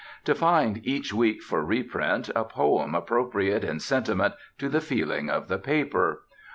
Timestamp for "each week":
0.83-1.43